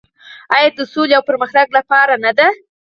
آیا 0.55 0.69
د 0.77 0.81
سولې 0.93 1.13
او 1.17 1.23
پرمختګ 1.29 1.67
لپاره 1.77 2.13
نه 2.25 2.31
ده؟ 2.37 2.47